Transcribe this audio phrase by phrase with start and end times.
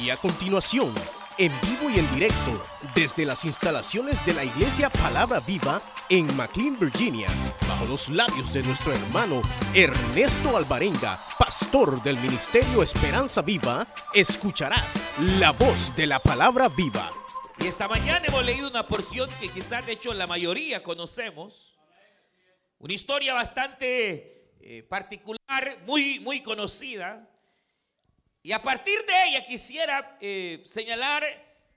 [0.00, 0.94] Y a continuación,
[1.38, 2.62] en vivo y en directo,
[2.94, 5.80] desde las instalaciones de la Iglesia Palabra Viva
[6.10, 7.28] en McLean, Virginia,
[7.66, 9.40] bajo los labios de nuestro hermano
[9.74, 15.00] Ernesto Alvarenga, pastor del Ministerio Esperanza Viva, escucharás
[15.38, 17.10] la voz de la Palabra Viva.
[17.58, 21.74] Y esta mañana hemos leído una porción que quizás de hecho la mayoría conocemos.
[22.78, 27.30] Una historia bastante eh, particular, muy, muy conocida.
[28.46, 31.24] Y a partir de ella quisiera eh, señalar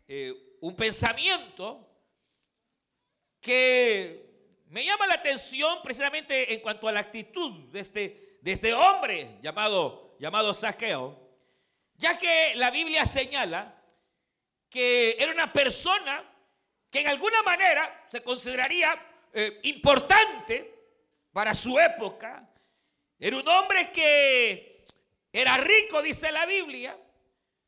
[0.07, 1.83] eh, un pensamiento
[3.41, 8.71] que me llama la atención precisamente en cuanto a la actitud de este, de este
[8.75, 11.19] hombre llamado, llamado Saqueo,
[11.95, 13.75] ya que la Biblia señala
[14.69, 16.23] que era una persona
[16.91, 18.93] que en alguna manera se consideraría
[19.33, 20.71] eh, importante
[21.33, 22.47] para su época.
[23.17, 24.78] Era un hombre que
[25.31, 26.97] era rico, dice la Biblia,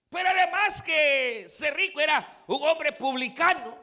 [0.09, 3.77] pero además que ser rico era un hombre publicano,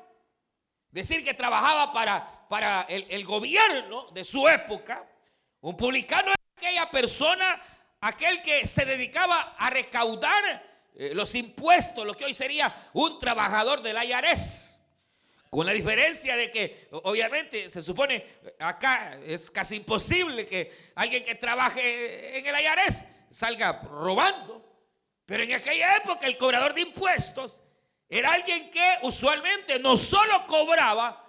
[0.91, 5.07] decir que trabajaba para, para el, gobierno de su época.
[5.61, 7.63] Un publicano era aquella persona,
[8.01, 10.63] aquel que se dedicaba a recaudar
[10.95, 14.75] eh, los impuestos, lo que hoy sería un trabajador del IRS.
[15.49, 18.23] Con la diferencia de que, obviamente, se supone
[18.59, 24.65] acá es casi imposible que alguien que trabaje en el IRS salga robando.
[25.27, 27.61] Pero en aquella época el cobrador de impuestos
[28.09, 31.25] era alguien que usualmente no solo cobraba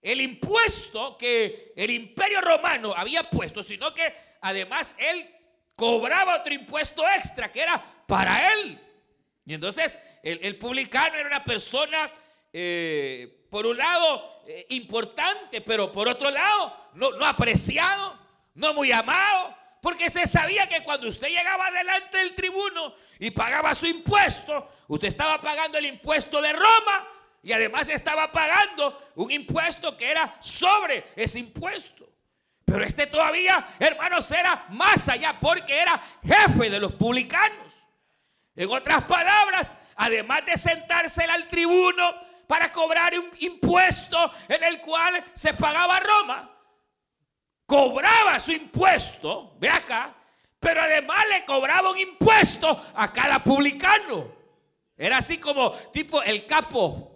[0.00, 5.28] el impuesto que el imperio romano había puesto, sino que además él
[5.76, 8.80] cobraba otro impuesto extra que era para él.
[9.46, 12.10] Y entonces el, publicano era una persona,
[12.52, 18.18] eh, por un lado, eh, importante, pero por otro lado, no, no apreciado,
[18.54, 23.74] no muy amado, porque se sabía que cuando usted llegaba delante del tribuno y pagaba
[23.74, 27.06] su impuesto, usted estaba pagando el impuesto de Roma
[27.42, 32.08] y además estaba pagando un impuesto que era sobre ese impuesto.
[32.64, 37.84] Pero este todavía, hermanos, era más allá porque era jefe de los publicanos.
[38.56, 42.10] En otras palabras, además de sentarse al tribuno
[42.46, 46.53] para cobrar un impuesto en el cual se pagaba Roma,
[47.66, 50.14] cobraba su impuesto, ve acá,
[50.60, 54.32] pero además le cobraba un impuesto a cada publicano.
[54.96, 57.10] Era así como tipo el capo.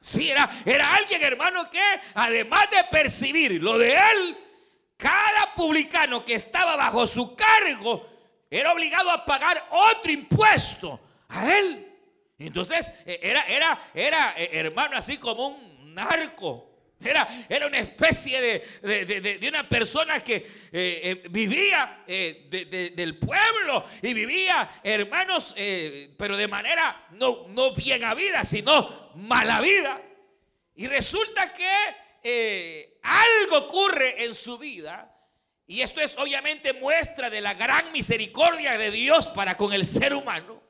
[0.00, 1.82] Sí, era, era alguien, hermano, que
[2.14, 4.38] además de percibir lo de él,
[4.96, 8.06] cada publicano que estaba bajo su cargo
[8.48, 11.92] era obligado a pagar otro impuesto a él.
[12.38, 16.75] Entonces e, era, era, era e, hermano, así como un narco.
[17.04, 19.04] Era, era una especie de,
[19.38, 20.42] de, una persona que eh,
[20.72, 25.54] eh, vivía eh, del pueblo y vivía, hermanos,
[26.16, 30.00] pero de manera no, no bien vida, sino mala vida.
[30.74, 35.12] Y resulta que algo ocurre en su vida
[35.66, 40.14] y esto es obviamente muestra de la gran misericordia de Dios para con el ser
[40.14, 40.62] humano.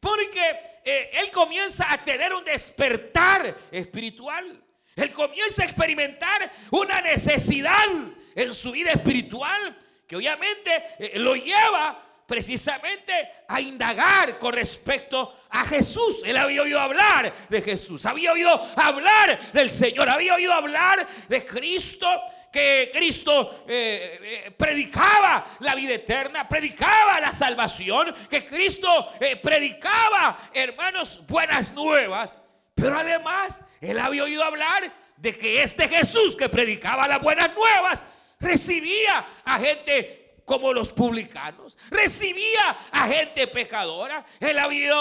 [0.00, 4.64] Porque él comienza a tener un despertar espiritual.
[4.98, 7.86] Él comienza a experimentar una necesidad
[8.34, 9.76] en su vida espiritual
[10.06, 13.12] que obviamente eh, lo lleva precisamente
[13.46, 16.22] a indagar con respecto a Jesús.
[16.24, 21.44] Él había oído hablar de Jesús, había oído hablar del Señor, había oído hablar de
[21.44, 22.06] Cristo
[22.52, 31.26] que Cristo eh, eh, predicaba la vida eterna, predicaba la salvación, que Cristo predicaba, hermanos,
[31.26, 32.40] buenas nuevas.
[32.80, 38.04] Pero además, él había oído hablar de que este Jesús que predicaba las buenas nuevas
[38.38, 44.24] recibía a gente como los publicanos, recibía a gente pecadora.
[44.40, 44.96] Él había,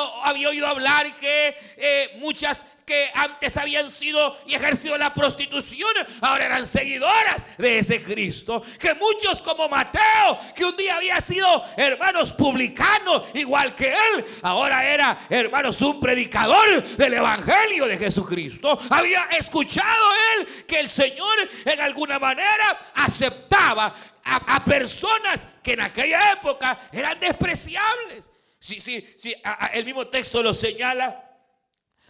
[0.50, 7.46] oído hablar que muchas que antes habían sido y ejercido la prostitución, ahora eran seguidoras
[7.58, 8.64] de ese Cristo.
[8.80, 14.86] Que muchos como Mateo, que un día había sido hermanos publicanos, igual que él, ahora
[14.86, 18.80] era hermanos un predicador del Evangelio de Jesucristo.
[18.90, 20.06] Había escuchado
[20.38, 21.36] él que el Señor
[21.66, 28.30] en alguna manera aceptaba a, personas que en aquella época eran despreciables.
[28.62, 29.36] Si, sí, sí,
[29.74, 31.27] el mismo texto lo señala.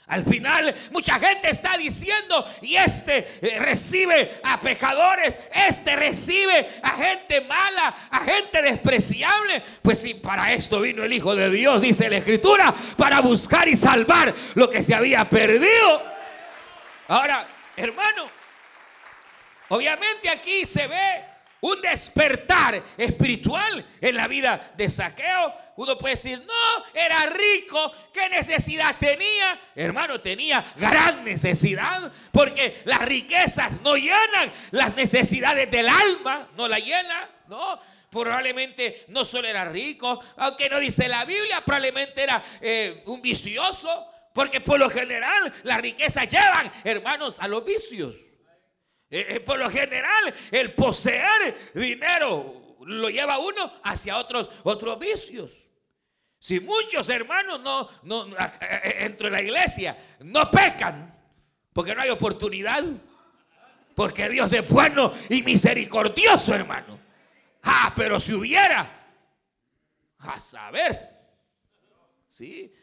[0.08, 6.92] Al final mucha gente está diciendo, y este eh, recibe a pecadores, este recibe a
[6.92, 9.62] gente mala, a gente despreciable.
[9.82, 13.76] Pues si para esto vino el Hijo de Dios, dice la Escritura, para buscar y
[13.76, 16.02] salvar lo que se había perdido.
[17.10, 17.46] Ahora,
[17.76, 18.30] hermano,
[19.68, 21.37] obviamente aquí se ve
[21.68, 25.54] un despertar espiritual en la vida de Saqueo.
[25.76, 29.60] Uno puede decir, no, era rico, ¿qué necesidad tenía?
[29.76, 36.80] Hermano, tenía gran necesidad, porque las riquezas no llenan las necesidades del alma, no la
[36.80, 37.80] llenan, ¿no?
[38.10, 44.08] Probablemente no solo era rico, aunque no dice la Biblia, probablemente era eh, un vicioso,
[44.34, 48.27] porque por lo general las riquezas llevan, hermanos, a los vicios.
[49.10, 55.70] Eh, eh, por lo general, el poseer dinero lo lleva uno hacia otros, otros vicios.
[56.40, 58.28] Si muchos hermanos no, no
[59.00, 61.14] entre la iglesia no pecan,
[61.74, 62.84] porque no hay oportunidad,
[63.96, 67.00] porque Dios es bueno y misericordioso, hermano.
[67.64, 68.98] Ah, pero si hubiera,
[70.20, 71.10] a saber,
[72.28, 72.74] sí.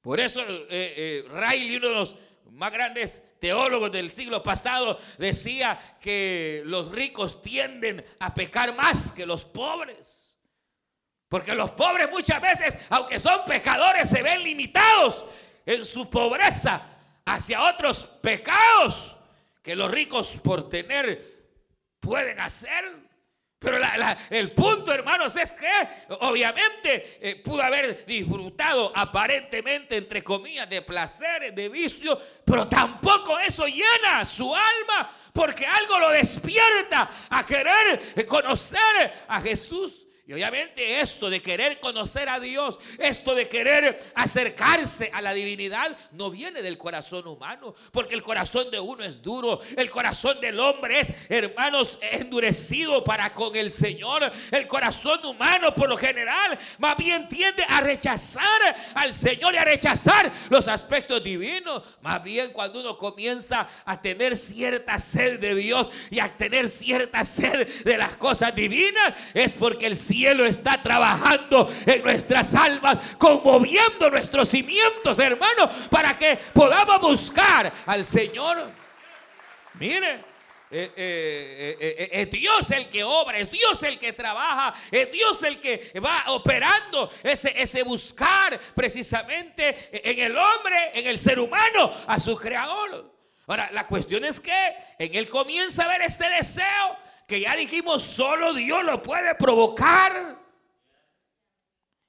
[0.00, 2.16] Por eso eh, eh, uno de los
[2.52, 9.26] más grandes teólogos del siglo pasado, decía que los ricos tienden a pecar más que
[9.26, 10.38] los pobres.
[11.28, 15.24] Porque los pobres muchas veces, aunque son pecadores, se ven limitados
[15.64, 16.82] en su pobreza
[17.24, 19.16] hacia otros pecados
[19.62, 21.36] que los ricos por tener
[22.00, 23.05] pueden hacer.
[23.66, 23.78] Pero
[24.30, 25.68] el punto, hermanos, es que
[26.20, 33.66] obviamente eh, pudo haber disfrutado aparentemente, entre comillas, de placeres, de vicio, pero tampoco eso
[33.66, 40.05] llena su alma, porque algo lo despierta a querer conocer a Jesús.
[40.28, 45.96] Y obviamente esto de querer conocer a Dios, esto de querer acercarse a la divinidad,
[46.10, 50.58] no viene del corazón humano, porque el corazón de uno es duro, el corazón del
[50.58, 54.32] hombre es, hermanos, endurecido para con el Señor.
[54.50, 58.44] El corazón humano por lo general más bien tiende a rechazar
[58.94, 61.84] al Señor y a rechazar los aspectos divinos.
[62.00, 67.24] Más bien cuando uno comienza a tener cierta sed de Dios y a tener cierta
[67.24, 74.10] sed de las cosas divinas, es porque el cielo está trabajando en nuestras almas, conmoviendo
[74.10, 78.70] nuestros cimientos, hermano, para que podamos buscar al Señor.
[79.74, 80.36] Mire.
[80.68, 85.40] Eh, eh, eh, es Dios el que obra, es Dios el que trabaja, es Dios
[85.44, 91.92] el que va operando ese, ese buscar precisamente en el hombre, en el ser humano,
[92.08, 93.14] a su creador.
[93.46, 96.96] Ahora, la cuestión es que en él comienza a ver este deseo
[97.26, 100.36] que ya dijimos solo Dios lo puede provocar.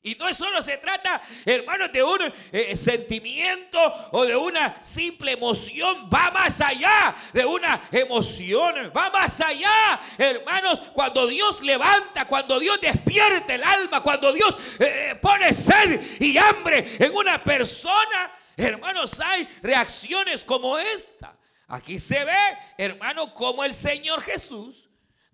[0.03, 3.77] Y no solo se trata, hermanos, de un eh, sentimiento
[4.11, 6.09] o de una simple emoción.
[6.13, 8.93] Va más allá de una emoción.
[8.95, 15.17] Va más allá, hermanos, cuando Dios levanta, cuando Dios despierta el alma, cuando Dios eh,
[15.21, 18.31] pone sed y hambre en una persona.
[18.55, 21.37] Hermanos, hay reacciones como esta.
[21.67, 24.86] Aquí se ve, hermano, como el Señor Jesús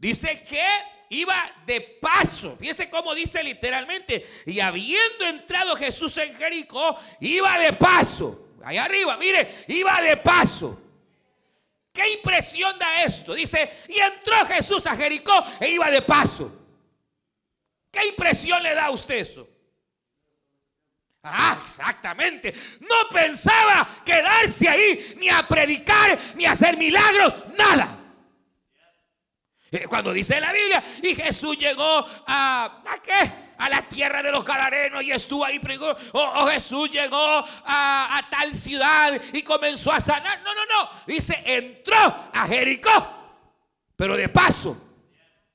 [0.03, 0.61] Dice que
[1.11, 1.33] iba
[1.65, 2.57] de paso.
[2.59, 4.27] Fíjese cómo dice literalmente.
[4.45, 8.50] Y habiendo entrado Jesús en Jericó, iba de paso.
[8.65, 10.77] Allá arriba, mire, iba de paso.
[11.94, 13.33] ¿Qué impresión da esto?
[13.33, 16.51] Dice, y entró Jesús a Jericó e iba de paso.
[17.89, 19.47] ¿Qué impresión le da a usted eso?
[21.23, 22.53] Ah, exactamente.
[22.81, 28.02] No pensaba quedarse ahí ni a predicar, ni a hacer milagros, nada.
[29.89, 33.53] Cuando dice la Biblia, y Jesús llegó a, ¿a qué?
[33.57, 35.59] A la tierra de los galarenos y estuvo ahí.
[36.11, 37.17] O, Jesús llegó
[37.65, 40.41] a, a tal ciudad y comenzó a sanar.
[40.41, 40.89] No, no, no.
[41.07, 41.98] Dice, entró
[42.33, 43.39] a Jericó,
[43.95, 44.77] pero de paso.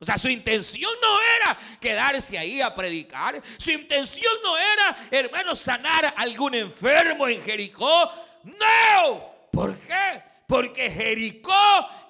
[0.00, 3.42] O sea, su intención no era quedarse ahí a predicar.
[3.58, 8.10] Su intención no era, hermano, sanar a algún enfermo en Jericó.
[8.44, 9.48] No.
[9.52, 10.22] ¿Por qué?
[10.46, 11.52] Porque Jericó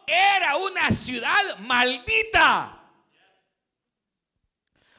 [0.08, 2.74] era una ciudad maldita.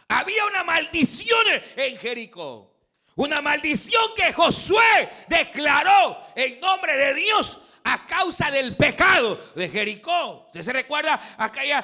[0.08, 2.70] Había una maldición en Jericó.
[3.16, 10.46] Una maldición que Josué declaró en nombre de Dios a causa del pecado de Jericó.
[10.48, 11.84] ¿Usted se recuerda aquella,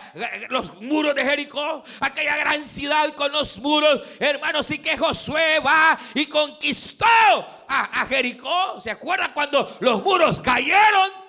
[0.49, 1.83] los muros de Jericó?
[1.99, 8.07] Aquella gran ciudad con los muros, hermanos, y que Josué va y conquistó a, a
[8.07, 8.79] Jericó.
[8.79, 11.24] ¿Se acuerda cuando los muros cayeron?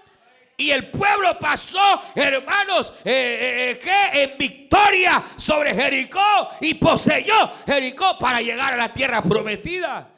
[0.58, 7.52] Y el pueblo pasó, hermanos, eh, eh, eh, que en victoria sobre Jericó y poseyó
[7.66, 10.10] Jericó para llegar a la tierra prometida.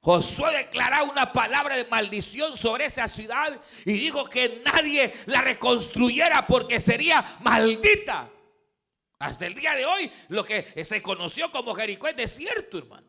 [0.00, 6.46] Josué declaró una palabra de maldición sobre esa ciudad y dijo que nadie la reconstruyera
[6.46, 8.28] porque sería maldita.
[9.18, 13.06] Hasta el día de hoy, lo que se conoció como Jericó es desierto, hermano.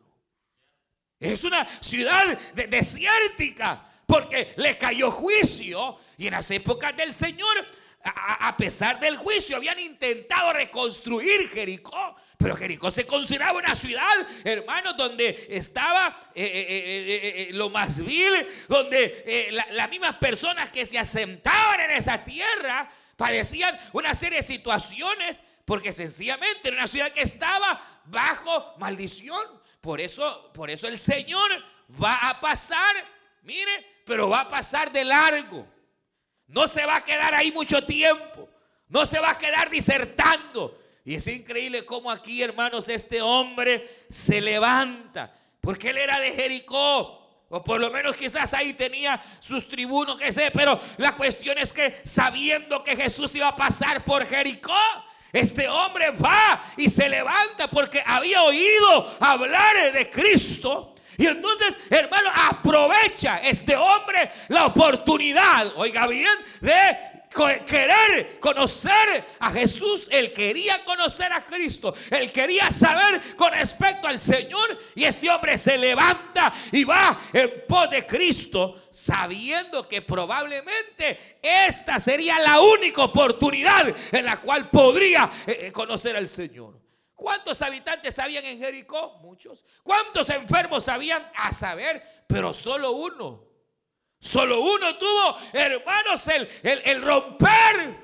[1.20, 7.66] Es una ciudad desértica porque le cayó juicio y en las épocas del Señor
[8.04, 12.14] a, pesar del juicio, habían intentado reconstruir Jericó.
[12.36, 14.12] Pero Jericó se consideraba una ciudad,
[14.44, 20.98] hermanos, donde estaba eh, eh, eh, lo más vil, donde las mismas personas que se
[20.98, 27.22] asentaban en esa tierra padecían una serie de situaciones, porque sencillamente era una ciudad que
[27.22, 29.40] estaba bajo maldición.
[29.80, 31.50] Por eso, por eso el Señor
[32.02, 32.94] va a pasar,
[33.42, 35.66] mire, pero va a pasar de largo.
[36.46, 38.48] No se va a quedar ahí mucho tiempo.
[38.88, 40.78] No se va a quedar disertando.
[41.04, 45.34] Y es increíble cómo aquí, hermanos, este hombre se levanta.
[45.60, 47.20] Porque él era de Jericó.
[47.48, 50.50] O por lo menos quizás ahí tenía sus tribunos, que sé.
[50.50, 54.74] Pero la cuestión es que sabiendo que Jesús iba a pasar por Jericó,
[55.32, 60.93] este hombre va y se levanta porque había oído hablar de Cristo.
[61.18, 67.14] Y entonces, hermano, aprovecha este hombre la oportunidad, oiga bien, de
[67.66, 74.18] querer conocer a Jesús, él quería conocer a Cristo, él quería saber con respecto al
[74.18, 74.78] Señor.
[74.94, 81.98] Y este hombre se levanta y va en pos de Cristo sabiendo que probablemente esta
[81.98, 86.83] sería la única oportunidad en la cual podría eh, conocer al Señor.
[87.14, 89.18] ¿Cuántos habitantes habían en Jericó?
[89.18, 89.64] Muchos.
[89.82, 91.30] ¿Cuántos enfermos habían?
[91.34, 93.44] A saber, pero solo uno.
[94.20, 98.03] Solo uno tuvo, hermanos, el, el romper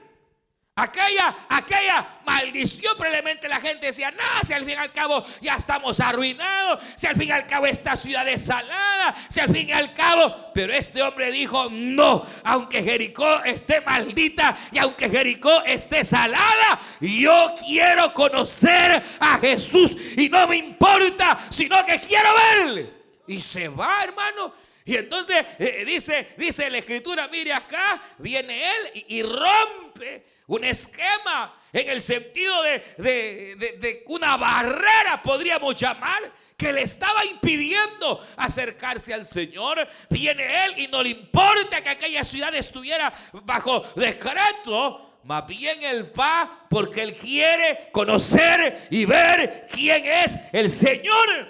[0.81, 5.57] Aquella, aquella maldición, probablemente la gente decía, no, si al fin y al cabo ya
[5.57, 9.69] estamos arruinados, si al fin y al cabo esta ciudad es salada, si al fin
[9.69, 15.63] y al cabo, pero este hombre dijo, no, aunque Jericó esté maldita y aunque Jericó
[15.67, 22.91] esté salada, yo quiero conocer a Jesús y no me importa, sino que quiero verle.
[23.27, 24.55] Y se va, hermano.
[24.85, 31.57] Y entonces eh, dice, dice la escritura, mire acá, viene él y rompe un esquema
[31.73, 36.21] en el sentido de, una barrera, podríamos llamar,
[36.57, 39.87] que le estaba impidiendo acercarse al Señor.
[40.09, 43.13] Viene Él y no le importa que aquella ciudad estuviera
[43.45, 45.21] bajo decreto.
[45.23, 51.49] Más bien Él va porque Él quiere conocer y ver quién es el Señor.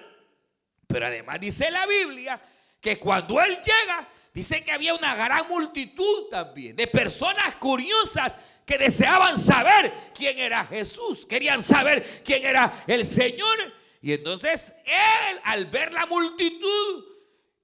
[0.86, 2.38] Pero además dice la Biblia
[2.78, 8.78] que cuando Él llega, dice que había una gran multitud también de personas curiosas que
[8.78, 13.58] deseaban saber quién era Jesús, querían saber quién era el Señor.
[14.00, 17.04] Y entonces él, al ver la multitud,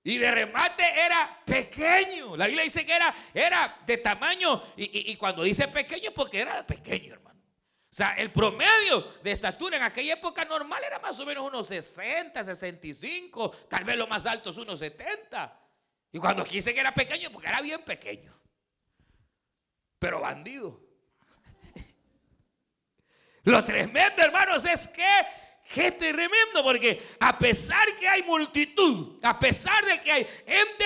[0.07, 2.37] y de remate era pequeño.
[2.37, 4.63] La Biblia dice que era, era de tamaño.
[4.77, 7.41] Y, y, cuando dice pequeño, porque era pequeño, hermano.
[7.91, 11.67] O sea, el promedio de estatura en aquella época normal era más o menos unos
[11.67, 15.61] 60, 65, tal vez lo más alto es unos 70.
[16.17, 18.35] Y cuando quise que era pequeño, porque era bien pequeño.
[19.99, 20.81] Pero bandido.
[23.45, 25.07] Lo tremendo, hermanos, es que,
[25.75, 30.85] qué tremendo, porque a pesar que hay multitud, a pesar de que hay gente,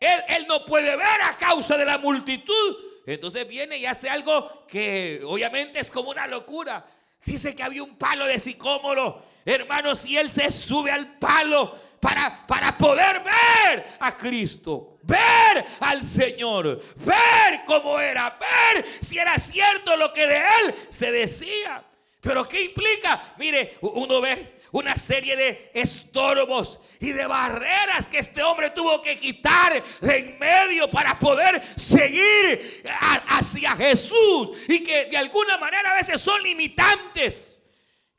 [0.00, 3.02] él, no puede ver a causa de la multitud.
[3.04, 6.86] Entonces viene y hace algo que obviamente es como una locura.
[7.22, 9.22] Dice que había un palo de sicómoro.
[9.44, 16.02] Hermanos, y él se sube al palo para, para poder ver a Cristo, ver al
[16.02, 21.84] Señor, ver cómo era, ver si era cierto lo que de él se decía.
[22.20, 23.34] Pero ¿qué implica?
[23.38, 29.16] Mire, uno ve una serie de estorbos y de barreras que este hombre tuvo que
[29.16, 32.82] quitar de en medio para poder seguir
[33.28, 37.61] hacia Jesús y que de alguna manera a veces son limitantes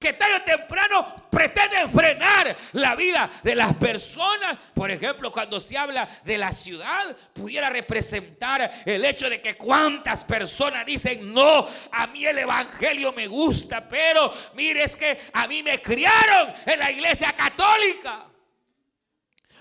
[0.03, 4.57] que tarde o temprano pretenden frenar la vida de las personas.
[4.73, 10.25] Por ejemplo, cuando se habla de la ciudad, pudiera representar el hecho de que cuántas
[10.25, 15.63] personas dicen, no, a mí el Evangelio me gusta, pero mire, es que a mí
[15.63, 18.25] me criaron en la iglesia católica.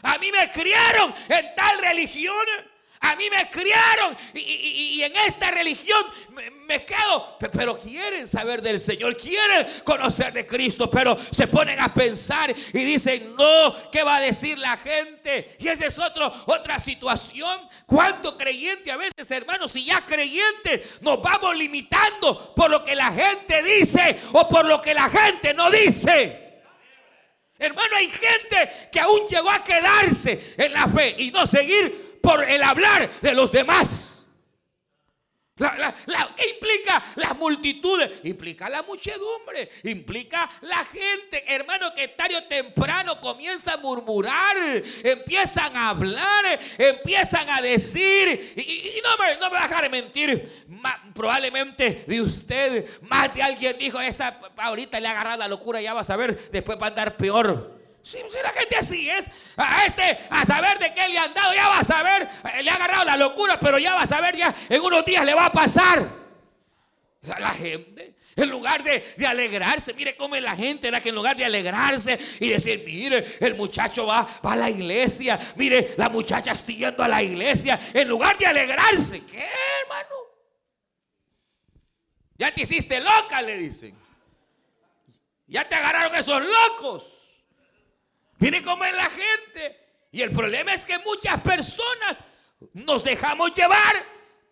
[0.03, 2.72] A mí me criaron en tal religión.
[3.03, 6.01] A mí me criaron y, en esta religión
[6.67, 7.37] me, quedo.
[7.53, 12.85] Pero quieren saber del Señor, quieren conocer de Cristo, pero se ponen a pensar y
[12.85, 15.57] dicen, no, ¿qué va a decir la gente?
[15.59, 17.69] Y esa es otro, otra situación.
[17.87, 23.11] ¿Cuánto creyente a veces, hermanos, si ya creyente, nos vamos limitando por lo que la
[23.11, 26.61] gente dice o por lo que la gente no dice?
[27.59, 32.49] Hermano, hay gente que aún llegó a quedarse en la fe y no seguir por
[32.49, 34.23] el hablar de los demás.
[36.37, 38.21] ¿Qué implica las multitudes?
[38.25, 44.57] Implica la muchedumbre, implica la gente, hermano, que tarde temprano comienza a murmurar,
[45.05, 50.67] empiezan a hablar, empiezan a decir, y, no, me, no me a mentir,
[51.15, 55.93] probablemente de usted, más de alguien dijo, esa ahorita le ha agarrado la locura, ya
[55.93, 57.82] va a saber, después va a andar peor.
[58.03, 61.69] Si, la gente así es, a este, a saber de qué le han dado, ya
[61.69, 64.53] va a saber, eh, le ha agarrado la locura, pero ya va a saber, ya
[64.69, 66.09] en unos días le va a pasar.
[67.23, 71.37] La, gente, en lugar de, alegrarse, mire cómo es la gente, era que en lugar
[71.37, 76.51] de alegrarse y decir, mire, el muchacho va, va a la iglesia, mire, la muchacha
[76.51, 79.49] está yendo a la iglesia, en lugar de alegrarse, ¿qué
[79.83, 80.17] hermano?
[82.37, 83.97] Ya te hiciste loca, le dicen.
[85.47, 87.12] Ya te agarraron esos locos.
[88.43, 89.79] Mire cómo es la gente.
[90.11, 92.19] Y el problema es que muchas personas
[92.73, 93.95] nos dejamos llevar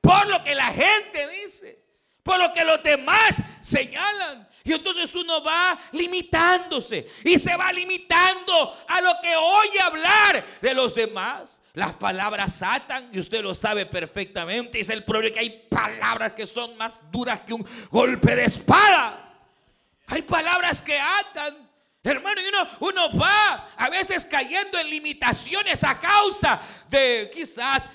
[0.01, 1.83] por lo que la gente dice,
[2.23, 4.49] por lo que los demás señalan.
[4.63, 10.73] Y entonces uno va limitándose y se va limitando a lo que oye hablar de
[10.73, 11.61] los demás.
[11.75, 14.79] Las palabras atan y usted lo sabe perfectamente.
[14.79, 19.35] Es el problema que hay palabras que son más duras que un golpe de espada.
[20.07, 21.70] Hay palabras que atan.
[22.03, 27.89] Hermano, uno, uno va a veces cayendo en limitaciones a causa de quizás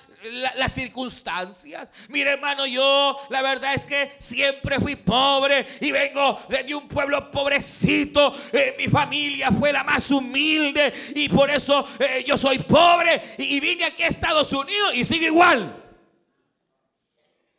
[0.56, 1.92] las circunstancias.
[2.10, 7.32] Mire, hermano, yo la verdad es que siempre fui pobre y vengo de un pueblo
[7.32, 8.34] pobrecito.
[8.54, 13.60] Eh, mi familia fue la más humilde y por eso eh, yo soy pobre y,
[13.60, 15.84] vine aquí a Estados Unidos y sigo igual.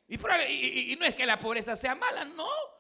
[0.09, 2.76] Y, y no es que la pobreza sea mala, no.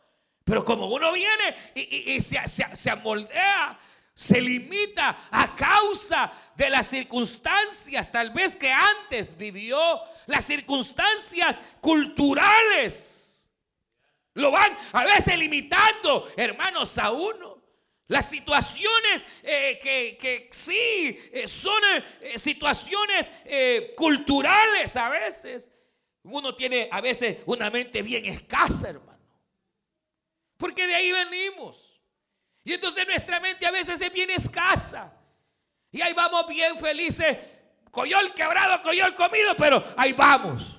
[0.46, 3.76] Pero como uno viene y, se, se, amoldea,
[4.14, 13.48] se limita a causa de las circunstancias, tal vez que antes vivió, las circunstancias culturales.
[14.34, 17.60] Lo van a veces limitando, hermanos, a uno.
[18.06, 21.82] Las situaciones eh, que, sí eh, son
[22.20, 23.32] eh, situaciones
[23.96, 25.72] culturales a veces.
[26.22, 29.05] Uno tiene a veces una mente bien escasa, hermano.
[30.56, 32.00] Porque de ahí venimos.
[32.64, 35.12] Y entonces nuestra mente a veces es bien escasa.
[35.92, 37.38] Y ahí vamos bien felices.
[37.90, 40.76] Coyol quebrado, coyol comido, pero ahí vamos.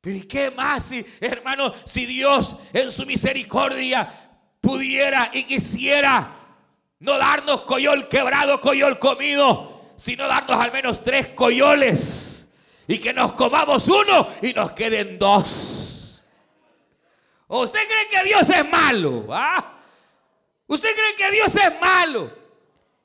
[0.00, 4.12] Pero ¿y qué más, si, hermano, si Dios en su misericordia
[4.60, 6.28] pudiera y quisiera
[6.98, 12.52] no darnos coyol quebrado, coyol comido, sino darnos al menos tres coyoles
[12.88, 15.71] y que nos comamos uno y nos queden dos?
[17.60, 19.26] Usted cree que Dios es malo?
[19.30, 19.72] ¿Ah?
[20.66, 22.42] ¿Usted cree que Dios es malo?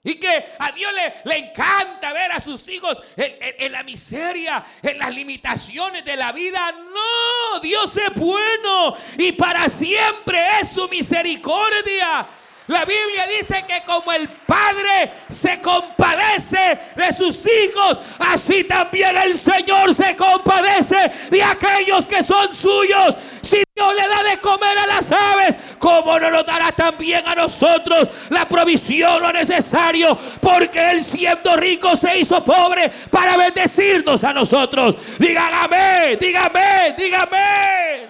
[0.04, 5.00] Y que a Dios le, le encanta ver a sus hijos en, la miseria, en
[5.00, 6.72] las limitaciones de la vida.
[6.72, 12.26] No, Dios es bueno y para siempre es su misericordia.
[12.68, 19.38] La Biblia dice que como el Padre se compadece de sus hijos, así también el
[19.38, 23.16] Señor se compadece de aquellos que son suyos.
[23.42, 27.36] Si Dios le da de comer a las aves, ¿cómo no lo dará también a
[27.36, 30.18] nosotros la provisión, lo necesario?
[30.42, 34.94] Porque Él siendo rico se hizo pobre para bendecirnos a nosotros.
[35.18, 38.08] Dígame, dígame, dígame.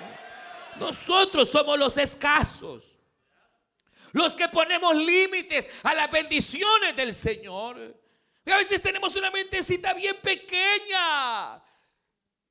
[0.80, 2.97] Nosotros somos los escasos.
[4.14, 7.96] Los que ponemos límites a las bendiciones del Señor.
[8.46, 11.62] a veces tenemos una mentecita bien pequeña.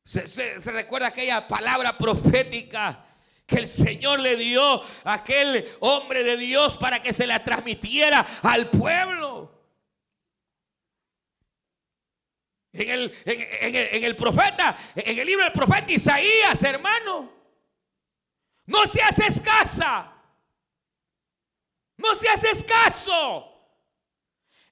[0.05, 3.05] Se, recuerda aquella palabra profética
[3.47, 8.27] que el Señor le dio a aquel hombre de Dios para que se la transmitiera
[8.42, 9.53] al pueblo.
[12.73, 17.33] En el, en el, profeta, en el libro del profeta Isaías, hermano,
[18.66, 20.15] no seas escasa
[21.97, 23.53] no se haces caso.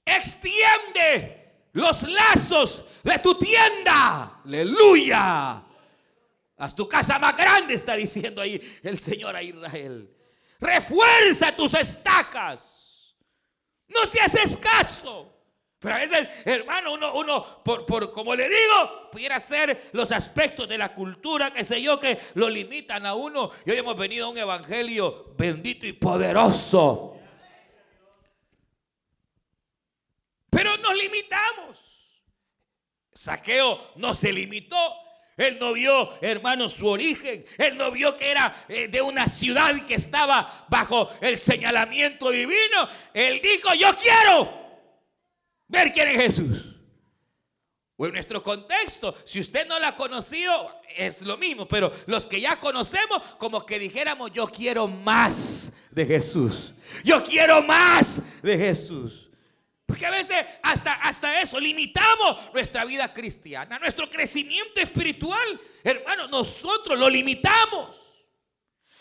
[0.05, 4.41] Extiende los lazos de tu tienda.
[4.45, 5.63] Aleluya.
[6.57, 10.15] Haz tu casa más grande, está diciendo ahí el Señor a Israel.
[10.61, 13.17] Refuerza tus estacas.
[13.89, 15.34] No se haces caso.
[15.85, 20.67] Pero a veces, hermano, uno, uno por, por, como le digo, pudiera ser los aspectos
[20.67, 23.51] de la cultura, que sé yo, que lo limitan a uno.
[23.67, 27.19] Y hoy hemos venido a un evangelio bendito y poderoso.
[30.49, 32.23] Pero nos limitamos.
[33.13, 34.79] Saqueo no se limitó.
[35.37, 37.45] Él no vio, hermano, su origen.
[37.59, 42.89] Él no vio que era eh, de una ciudad que estaba bajo el señalamiento divino.
[43.13, 44.64] Él dijo, yo quiero
[45.75, 46.65] ver quién es Jesús.
[47.97, 49.15] o en nuestro contexto.
[49.25, 51.69] Si usted no la ha conocido, es lo mismo.
[51.69, 56.73] Pero los que ya conocemos, como que dijéramos, yo quiero más de Jesús.
[57.05, 59.29] Yo quiero más de Jesús.
[59.87, 65.61] Porque a veces hasta, hasta eso limitamos nuestra vida cristiana, nuestro crecimiento espiritual.
[65.83, 68.15] Hermano, nosotros lo limitamos.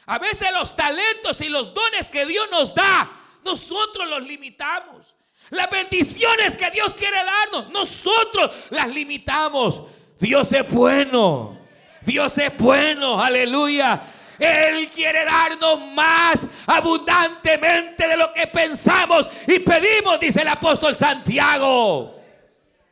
[0.06, 3.10] A veces los talentos y los dones que Dios nos da,
[3.44, 5.16] nosotros los limitamos.
[5.49, 9.84] Las bendiciones que Dios quiere darnos, nosotros las limitamos.
[10.19, 11.60] Dios es bueno.
[12.01, 13.21] Dios es bueno.
[13.21, 14.01] Aleluya.
[14.39, 22.19] Él quiere darnos más abundantemente de lo que pensamos y pedimos, dice el apóstol Santiago.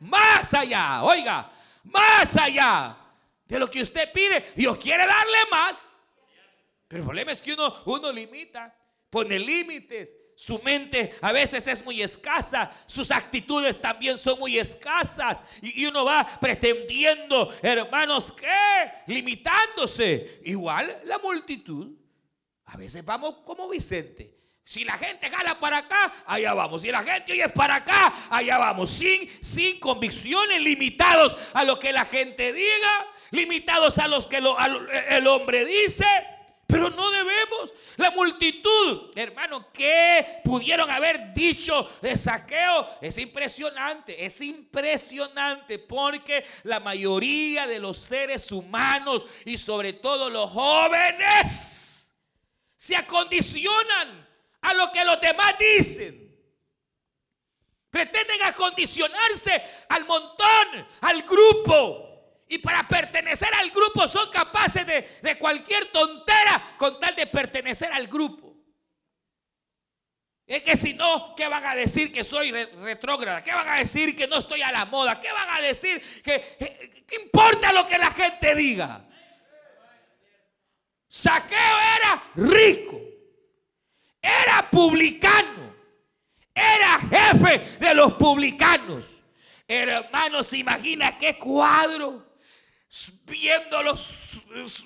[0.00, 1.50] Más allá, oiga,
[1.84, 2.96] más allá
[3.46, 4.52] de lo que usted pide.
[4.56, 6.00] Dios quiere darle más.
[6.88, 8.74] Pero el problema es que uno, uno limita,
[9.10, 15.38] pone límites, su mente a veces es muy escasa, sus actitudes también son muy escasas
[15.62, 18.48] y, uno va pretendiendo, hermanos, que
[19.06, 20.40] limitándose.
[20.44, 21.92] Igual la multitud,
[22.64, 24.36] a veces vamos como Vicente.
[24.64, 26.82] Si la gente jala para acá, allá vamos.
[26.82, 28.90] Si la gente oye para acá, allá vamos.
[28.90, 35.26] Sin, sin convicciones, limitados a lo que la gente diga, limitados a los que el
[35.28, 36.04] hombre dice.
[36.72, 37.74] Pero no debemos.
[37.98, 44.24] La multitud, hermano, que pudieron haber dicho de saqueo es impresionante.
[44.24, 52.10] Es impresionante porque la mayoría de los seres humanos y sobre todo los jóvenes
[52.74, 54.26] se acondicionan
[54.62, 56.34] a lo que los demás dicen.
[57.90, 62.11] Pretenden acondicionarse al montón, al grupo.
[62.52, 68.08] Y para pertenecer al grupo son capaces de, cualquier tontera con tal de pertenecer al
[68.08, 68.54] grupo.
[70.46, 73.42] Es que si no, ¿qué van a decir que soy retrógrada?
[73.42, 75.18] ¿Qué van a decir que no estoy a la moda?
[75.18, 79.02] ¿Qué van a decir que, ¿qué importa lo que la gente diga?
[81.08, 83.00] Saqueo era rico,
[84.20, 85.74] era publicano,
[86.54, 89.06] era jefe de los publicanos.
[89.66, 92.31] Hermanos, imagina qué cuadro
[93.26, 94.00] viéndolos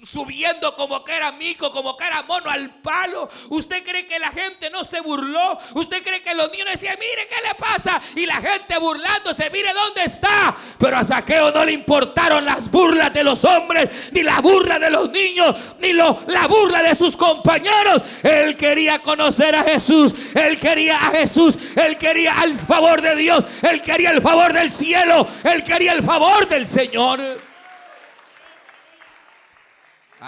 [0.05, 3.29] subiendo como que era mico, como que era mono al palo.
[3.49, 5.59] ¿Usted cree que la gente no se burló?
[5.75, 8.01] ¿Usted cree que los niños decían, mire qué le pasa?
[8.14, 10.55] Y la gente burlándose, mire dónde está.
[10.79, 14.90] Pero a Saqueo no le importaron las burlas de los hombres, ni la burla de
[14.90, 18.03] los niños, ni la burla de sus compañeros.
[18.23, 23.45] Él quería conocer a Jesús, él quería a Jesús, él quería el favor de Dios,
[23.62, 27.46] él quería el favor del cielo, él quería el favor del Señor.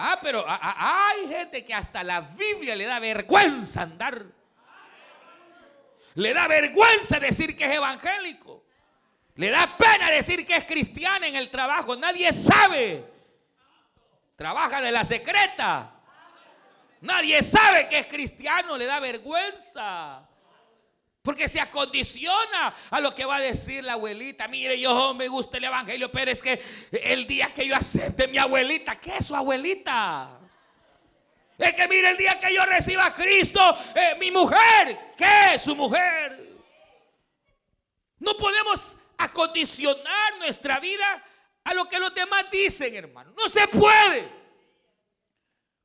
[0.00, 4.26] Ah, pero ah, ah, hay gente que hasta la Biblia le da vergüenza andar.
[6.14, 8.64] Le da vergüenza decir que es evangélico.
[9.34, 11.96] Le da pena decir que es cristiana en el trabajo.
[11.96, 13.04] Nadie sabe.
[14.36, 15.90] Trabaja de la secreta.
[17.00, 18.76] Nadie sabe que es cristiano.
[18.76, 20.28] Le da vergüenza.
[21.28, 24.48] Porque se acondiciona a lo que va a decir la abuelita.
[24.48, 26.58] Mire, yo me gusta el evangelio, pero es que
[26.90, 30.40] el día que yo acepte mi abuelita, ¿qué es su abuelita?
[31.58, 33.60] Es que mire, el día que yo reciba a Cristo,
[33.94, 36.48] eh, mi mujer, ¿qué es su mujer?
[38.20, 41.22] No podemos acondicionar nuestra vida
[41.62, 43.34] a lo que los demás dicen, hermano.
[43.36, 44.37] No se puede.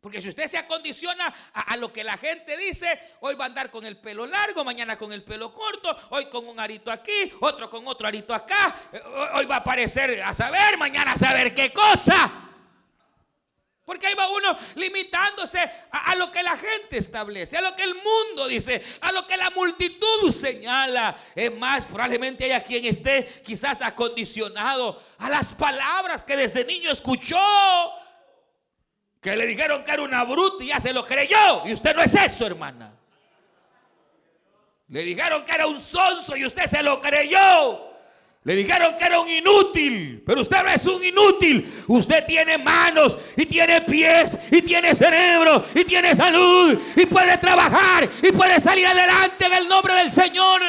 [0.04, 3.72] Porque si usted se acondiciona a, lo que la gente dice, hoy va a andar
[3.72, 7.70] con el pelo largo, mañana con el pelo corto, hoy con un arito aquí, otro
[7.70, 9.02] con otro arito acá, eh,
[9.36, 12.30] hoy va a aparecer a saber, mañana a saber qué cosa.
[13.86, 17.84] Porque ahí va uno limitándose a, a, lo que la gente establece, a lo que
[17.84, 21.18] el mundo dice, a lo que la multitud señala.
[21.34, 27.40] Es más, probablemente haya quien esté quizás acondicionado a las palabras que desde niño escuchó
[29.24, 31.66] que le dijeron que era una bruta y ya se lo creyó.
[31.66, 32.94] Y usted no es eso, hermana.
[34.90, 37.94] Le dijeron que era un sonso y usted se lo creyó.
[38.44, 41.86] Le dijeron que era un inútil, pero usted no es un inútil.
[41.88, 48.10] Usted tiene manos y tiene pies y tiene cerebro y tiene salud y puede trabajar
[48.22, 50.62] y puede salir adelante en el nombre del Señor.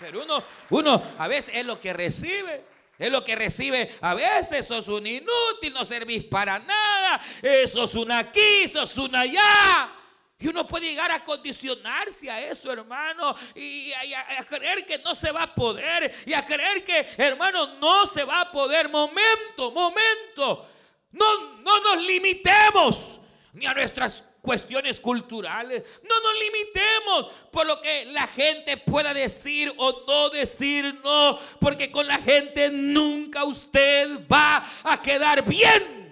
[0.00, 2.73] Pero uno, uno a veces es lo que recibe.
[2.98, 4.66] Es lo que recibe a veces.
[4.66, 7.20] Sos un inútil, no servís para nada.
[7.42, 9.92] Eso es una aquí, sos una allá.
[10.38, 15.30] Y uno puede llegar a condicionarse a eso, hermano, y a, creer que no se
[15.30, 18.88] va a poder, y a creer que, hermano, no se va a poder.
[18.88, 20.68] Momento, momento.
[21.12, 23.20] No, no nos limitemos
[23.52, 25.82] ni a nuestras cuestiones culturales.
[26.02, 31.90] No nos limitemos por lo que la gente pueda decir o no decir no, porque
[31.90, 36.04] con la gente nunca usted va a quedar bien.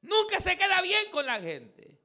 [0.00, 2.00] Nunca se queda bien con la gente.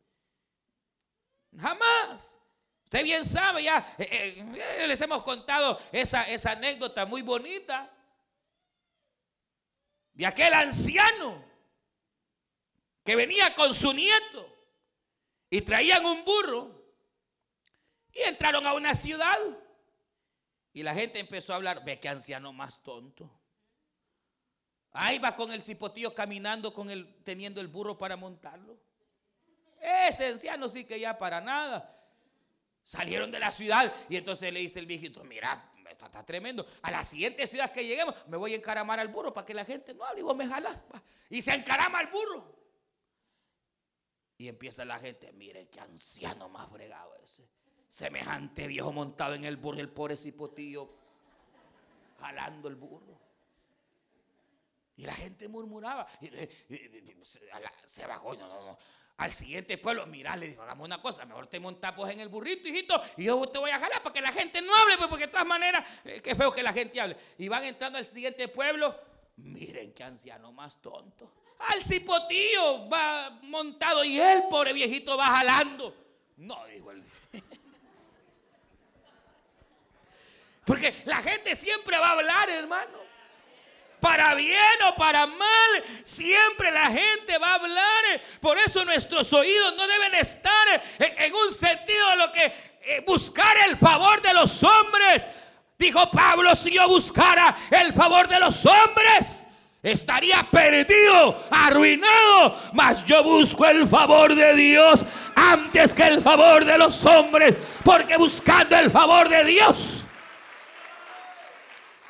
[1.58, 2.38] Jamás.
[2.84, 7.94] Usted bien sabe, ya eh, eh, les hemos contado esa, esa anécdota muy bonita
[10.13, 11.46] de aquel anciano
[13.08, 14.54] que venía con su nieto
[15.50, 16.70] y traían un burro
[18.12, 19.38] y entraron a una ciudad
[20.74, 23.32] y la gente empezó a hablar, ve qué anciano más tonto.
[24.91, 28.78] Ahí va con el cipotillo caminando con el teniendo el burro para montarlo.
[29.80, 31.98] Ese anciano sí que ya para nada.
[32.84, 36.65] Salieron de la ciudad y entonces le dice el viejito, mira, está, tremendo.
[36.82, 39.63] A la siguiente ciudad que lleguemos, me voy a encaramar al burro para que la
[39.63, 40.76] gente no hable y vos me jalás.
[41.30, 42.58] Y se encarama al burro.
[44.38, 47.47] Y empieza la gente, mire qué anciano más fregado ese.
[47.89, 50.89] Semejante viejo montado en el burro, el pobre cipotillo
[52.19, 53.19] jalando el burro.
[54.95, 56.08] Y la gente murmuraba.
[57.86, 58.78] se bajó, no, no, no
[59.17, 62.30] al siguiente pueblo, mira, le dijo, hagamos una cosa, mejor te montamos pues en el
[62.30, 65.10] burrito, hijito, y yo te voy a jalar para que la gente no hable, pues,
[65.10, 67.17] porque de todas maneras, eh, qué feo que la gente hable.
[67.39, 68.95] Y van entrando al siguiente pueblo,
[69.38, 71.34] miren qué anciano más tonto.
[71.60, 75.96] Al cipotillo va montado y el pobre viejito va jalando.
[76.38, 77.04] No, dijo él.
[80.65, 83.08] Porque la gente siempre va a hablar, hermano
[84.00, 88.22] para bien o para mal, siempre la gente va a hablar.
[88.39, 92.46] Por eso nuestros oídos no deben estar en, un sentido de lo que
[92.82, 95.26] eh, buscar el favor de los hombres.
[95.78, 99.46] Dijo Pablo, si yo buscara el favor de los hombres,
[99.82, 102.56] estaría perdido, arruinado.
[102.74, 108.18] Mas yo busco el favor de Dios antes que el favor de los hombres, porque
[108.18, 110.04] buscando el favor de Dios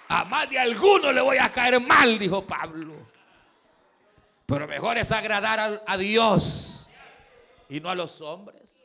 [0.10, 2.96] a más de alguno le voy a caer mal, dijo Pablo.
[4.46, 6.90] Pero mejor es agradar a, Dios
[7.68, 8.77] y no a los hombres.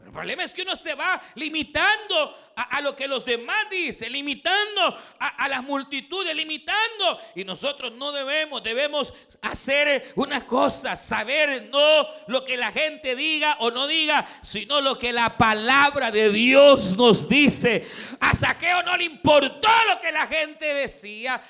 [0.00, 4.12] Pero el problema es que uno se va limitando a, lo que los demás dicen,
[4.12, 7.20] limitando a, las multitudes, limitando.
[7.34, 13.56] Y nosotros no debemos, debemos hacer una cosa, saber no lo que la gente diga
[13.60, 17.86] o no diga, sino lo que la palabra de Dios nos dice.
[18.20, 21.40] A Saqueo no le importó lo que la gente decía,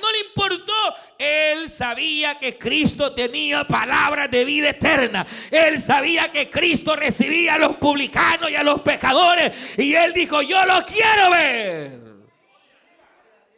[0.00, 0.72] no le importó.
[1.18, 5.26] Él sabía que Cristo tenía palabras de vida eterna.
[5.50, 9.78] Él sabía que Cristo recibía los publicanos y a los pecadores.
[9.78, 11.98] Y él dijo, yo lo quiero ver.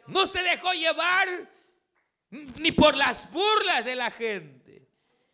[0.07, 1.27] No se dejó llevar
[2.29, 4.87] ni por las burlas de la gente,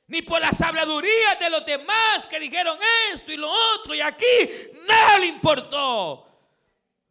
[0.07, 2.77] ni por las habladurías de los demás que dijeron
[3.13, 4.25] esto y lo otro y aquí.
[4.87, 6.28] No le importó.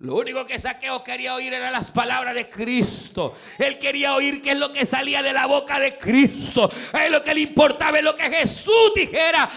[0.00, 3.36] Lo único que Saqueo quería oír eran las palabras de Cristo.
[3.58, 6.70] Él quería oír qué es lo que salía de la boca de Cristo.
[6.92, 9.50] A él lo que le importaba es lo que Jesús dijera.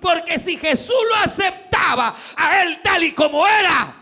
[0.00, 4.00] Porque si Jesús lo aceptaba a él tal y como era,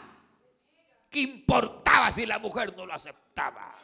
[1.11, 3.75] ¿Qué importaba si la mujer no lo aceptaba?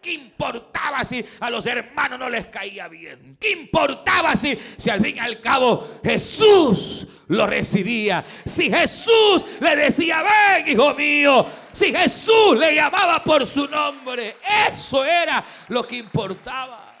[0.00, 3.36] ¿Qué importaba si a los hermanos no les caía bien?
[3.38, 8.24] ¿Qué importaba si, si al fin y al cabo Jesús lo recibía?
[8.44, 14.36] Si Jesús le decía, ven hijo mío, si Jesús le llamaba por su nombre,
[14.70, 16.96] eso era lo que importaba.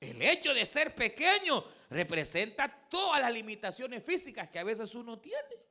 [0.00, 5.69] El hecho de ser pequeño representa todas las limitaciones físicas que a veces uno tiene.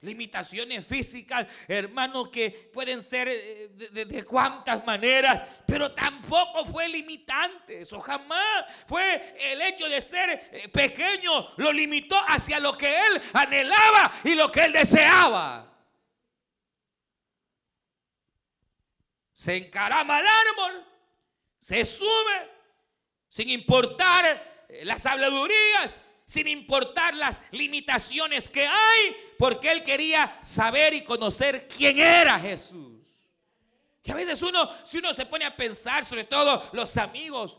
[0.00, 7.80] Limitaciones físicas, hermanos, que pueden ser eh, de, cuantas maneras, pero tampoco fue limitante.
[7.80, 13.20] Eso jamás fue el hecho de ser eh, pequeño, lo limitó hacia lo que él
[13.32, 15.68] anhelaba y lo que él deseaba.
[19.32, 20.86] Se encarama al árbol,
[21.58, 22.50] se sube,
[23.28, 30.92] sin importar eh, las habladurías, sin importar las limitaciones que hay, porque él quería saber
[30.92, 33.00] y conocer quién era Jesús.
[34.02, 37.56] Que a veces uno, si uno se pone a pensar, sobre todo los amigos,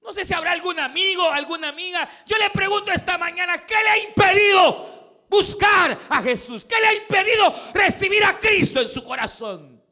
[0.00, 3.88] no sé si habrá algún amigo, alguna amiga, yo le pregunto esta mañana, ¿qué le
[3.88, 6.64] ha impedido buscar a Jesús?
[6.64, 9.82] ¿Qué le ha impedido recibir a Cristo en su corazón?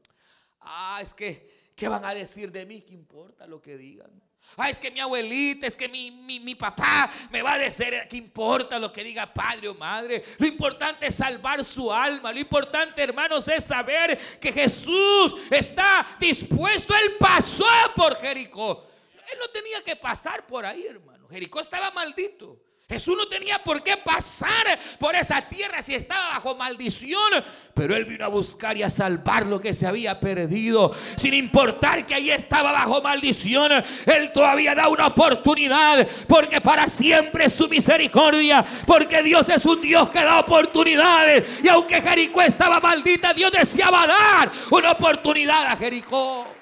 [0.60, 2.82] Ah, es que, ¿qué van a decir de mí?
[2.82, 4.22] ¿Qué importa lo que digan?
[4.56, 8.16] Ah, es que mi abuelita, es que mi, mi, papá me va a decir, ¿qué
[8.16, 10.22] importa lo que diga padre o madre?
[10.38, 12.32] Lo importante es salvar su alma.
[12.32, 16.94] Lo importante, hermanos, es saber que Jesús está dispuesto.
[16.94, 18.86] Él pasó por Jericó.
[19.32, 21.28] Él no tenía que pasar por ahí, hermano.
[21.28, 22.60] Jericó estaba maldito.
[22.90, 27.32] Jesús no tenía por qué pasar por esa tierra si estaba bajo maldición.
[27.72, 30.92] Pero Él vino a buscar y a salvar lo que se había perdido.
[31.14, 33.70] Sin importar que ahí estaba bajo maldición.
[34.06, 36.04] Él todavía da una oportunidad.
[36.26, 38.64] Porque para siempre es su misericordia.
[38.84, 41.60] Porque Dios es un Dios que da oportunidades.
[41.62, 46.59] Y aunque Jericó estaba maldita, Dios deseaba dar una oportunidad a Jericó.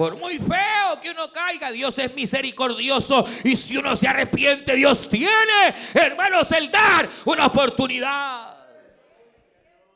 [0.00, 3.22] Por muy feo que uno caiga, Dios es misericordioso.
[3.44, 8.56] Y si uno se arrepiente, Dios tiene, hermanos, el dar una oportunidad.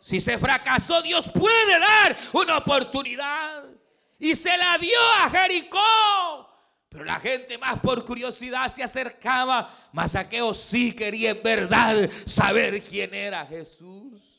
[0.01, 3.65] Si se fracasó, Dios puede dar una oportunidad.
[4.19, 6.51] Y se la dio a Jericó.
[6.91, 9.75] Pero la gente más por curiosidad se acercaba.
[9.93, 14.34] Masaqueo sí quería en verdad saber quién era Jesús.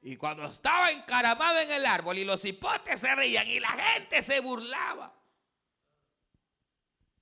[0.00, 4.22] Y cuando estaba encaramado en el árbol y los hipotes se reían y la gente
[4.22, 5.14] se burlaba,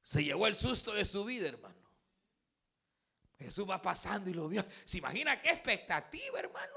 [0.02, 1.74] se llevó el susto de su vida, hermano.
[3.38, 4.64] Jesús va pasando y lo vio.
[4.84, 6.74] ¿Se imagina qué expectativa, hermano?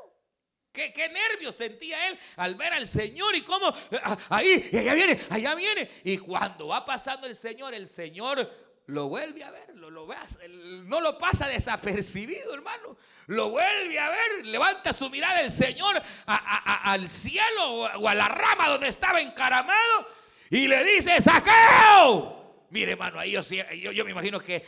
[0.71, 5.19] ¿Qué, qué nervios sentía él al ver al Señor y cómo ah, ahí, allá viene,
[5.29, 5.89] allá viene.
[6.03, 8.49] Y cuando va pasando el Señor, el Señor
[8.85, 10.07] lo vuelve a ver, lo, lo
[10.85, 12.97] no lo pasa desapercibido, hermano.
[13.29, 18.69] Lo vuelve a ver, levanta su mirada el Señor al cielo o a la rama
[18.69, 20.07] donde estaba encaramado
[20.49, 22.65] y le dice, saqueo.
[22.71, 24.65] Mire, hermano, ahí yo, yo, yo me imagino que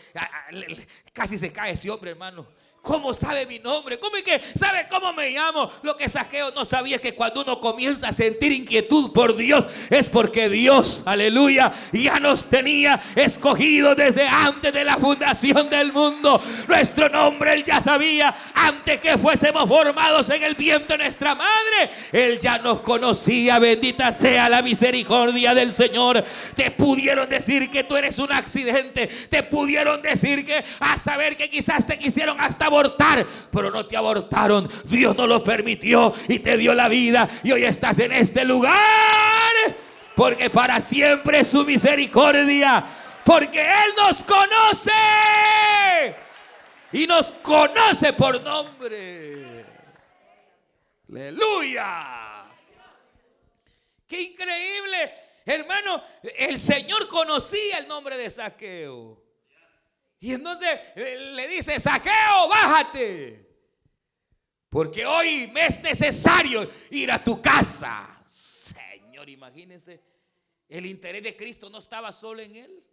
[1.12, 2.48] casi se cae ese hombre, hermano.
[2.82, 4.00] ¿Cómo sabe mi nombre?
[4.00, 5.70] ¿Cómo es que sabe cómo me llamo?
[5.84, 9.66] Lo que Saqueo no sabía es que cuando uno comienza a sentir inquietud por Dios
[9.92, 16.42] es porque Dios, aleluya, ya nos tenía escogido desde antes de la fundación del mundo.
[16.68, 21.92] Nuestro nombre Él ya sabía antes que fuésemos formados en el viento de nuestra madre.
[22.12, 23.60] Él ya nos conocía.
[23.60, 26.24] Bendita sea la misericordia del Señor.
[26.56, 29.06] Te pudieron decir que tú eres un accidente.
[29.06, 33.98] Te pudieron decir que a saber que quizás te quisieron hasta abortar, pero no te
[33.98, 34.70] abortaron.
[34.86, 38.80] Dios no lo permitió y te dio la vida y hoy estás en este lugar.
[40.16, 42.84] Porque para siempre es su misericordia.
[43.26, 44.92] Porque Él nos conoce.
[46.94, 49.66] Y nos conoce por nombre.
[51.10, 52.46] Aleluya.
[54.08, 55.14] Qué increíble.
[55.46, 56.04] Hermano,
[56.38, 59.21] el Señor conocía el nombre de Saqueo.
[60.22, 63.50] Y entonces eh, le dice, saqueo, bájate.
[64.70, 68.24] Porque hoy me es necesario ir a tu casa.
[68.28, 70.00] Señor, imagínense,
[70.70, 72.84] el interés de Cristo no estaba solo en él.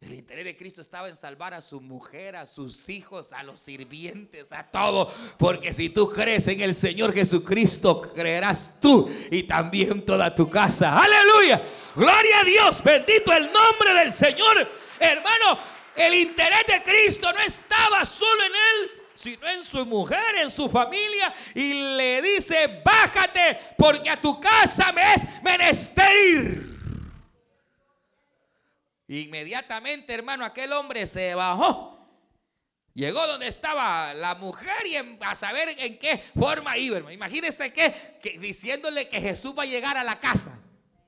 [0.00, 3.60] El interés de Cristo estaba en salvar a su mujer, a sus hijos, a los
[3.60, 5.12] sirvientes, a todo.
[5.38, 11.00] Porque si tú crees en el Señor Jesucristo, creerás tú y también toda tu casa.
[11.00, 11.62] Aleluya.
[11.96, 12.82] Gloria a Dios.
[12.82, 14.68] Bendito el nombre del Señor.
[14.98, 15.58] Hermano,
[15.96, 20.68] el interés de Cristo no estaba solo en él, sino en su mujer, en su
[20.68, 21.32] familia.
[21.54, 26.72] Y le dice, bájate porque a tu casa me es menester
[29.08, 31.92] Inmediatamente, hermano, aquel hombre se bajó.
[32.94, 37.12] Llegó donde estaba la mujer y a saber en qué forma iba.
[37.12, 40.58] Imagínense que diciéndole que Jesús va a llegar a la casa.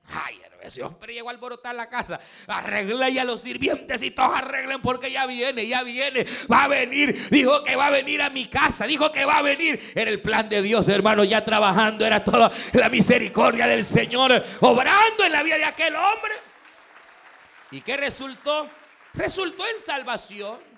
[0.09, 2.19] Ay, ese hombre llegó a alborotar la casa.
[2.47, 6.25] Arreglé ya los sirvientes y todos arreglen porque ya viene, ya viene.
[6.51, 7.29] Va a venir.
[7.29, 8.87] Dijo que va a venir a mi casa.
[8.87, 9.93] Dijo que va a venir.
[9.95, 12.05] Era el plan de Dios, hermano, ya trabajando.
[12.05, 16.33] Era toda la misericordia del Señor obrando en la vida de aquel hombre.
[17.71, 18.69] ¿Y qué resultó?
[19.13, 20.74] Resultó en salvación.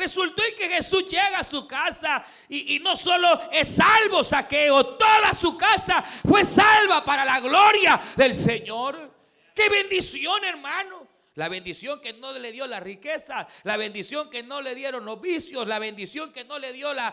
[0.00, 5.34] Resultó en que Jesús llega a su casa y, no solo es salvo saqueo, toda
[5.34, 9.10] su casa fue salva para la gloria del Señor.
[9.54, 11.06] Qué bendición, hermano.
[11.34, 15.20] La bendición que no le dio la riqueza, la bendición que no le dieron los
[15.20, 17.12] vicios, la bendición que no le dio la,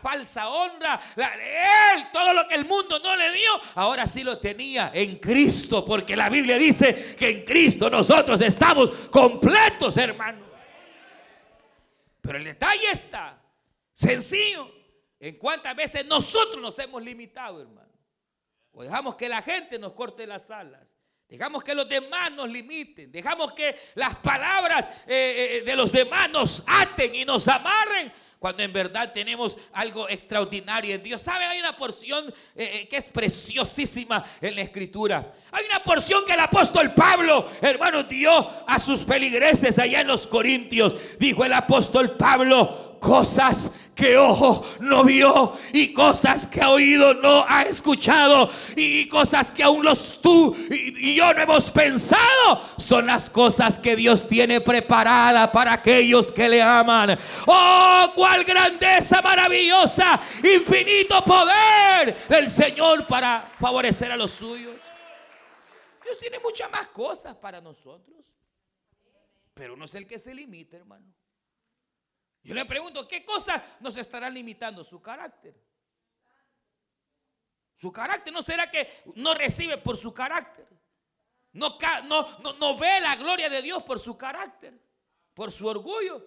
[0.00, 4.90] falsa honra, él, todo lo que el mundo no le dio, ahora sí lo tenía
[4.92, 10.47] en Cristo, porque la Biblia dice que en Cristo nosotros estamos completos, hermano.
[12.28, 13.42] Pero el detalle está
[13.94, 14.70] sencillo.
[15.18, 17.90] En cuántas veces nosotros nos hemos limitado, hermano.
[18.70, 20.94] O dejamos que la gente nos corte las alas.
[21.26, 23.10] Dejamos que los demás nos limiten.
[23.10, 28.62] Dejamos que las palabras eh, eh, de los demás nos aten y nos amarren cuando
[28.62, 31.20] en verdad tenemos algo extraordinario en Dios.
[31.22, 31.44] ¿Sabe?
[31.44, 35.32] Hay una porción eh, eh, que es preciosísima en la escritura.
[35.50, 40.26] Hay una porción que el apóstol Pablo, hermano, dio a sus peligreses allá en los
[40.26, 40.94] Corintios.
[41.18, 47.62] Dijo el apóstol Pablo, cosas que ojo no vio y cosas que oído no ha
[47.62, 53.80] escuchado y cosas que aún los tú y, yo no hemos pensado son las cosas
[53.80, 57.18] que Dios tiene preparadas para aquellos que le aman.
[57.46, 64.80] Oh, cuál grandeza maravillosa, infinito poder del Señor para favorecer a los suyos.
[66.04, 68.26] Dios tiene muchas más cosas para nosotros.
[69.54, 71.17] Pero no es el que se limita, hermano.
[72.48, 74.82] Yo le pregunto, ¿qué cosas nos estarán limitando?
[74.82, 75.54] Su carácter.
[77.76, 80.66] Su carácter no será que no recibe por su carácter.
[81.52, 81.76] No
[82.78, 84.80] ve la gloria de Dios por su carácter,
[85.34, 86.24] por su orgullo.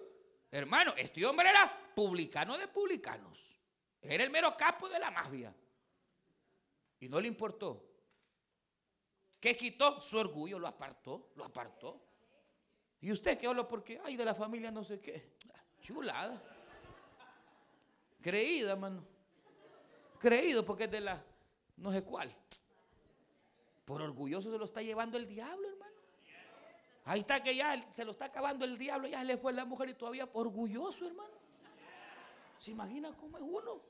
[0.48, 3.60] Hermano, este hombre era publicano de publicanos.
[4.00, 5.52] Era el mero capo de la mafia.
[7.00, 7.84] Y no le importó.
[9.40, 10.00] ¿Qué quitó?
[10.00, 12.00] Su orgullo, lo apartó, lo apartó.
[13.00, 15.32] ¿Y usted qué habla porque, ay, de la familia no sé qué?
[15.82, 16.40] Chulada.
[18.22, 19.04] Creída, mano.
[20.18, 21.22] Creído porque es de la
[21.76, 22.34] no sé cuál.
[23.84, 25.92] Por orgulloso se lo está llevando el diablo, hermano.
[27.04, 29.64] Ahí está que ya se lo está acabando el diablo, ya se le fue la
[29.64, 31.34] mujer y todavía orgulloso, hermano.
[32.58, 33.82] ¿Se imagina cómo es uno?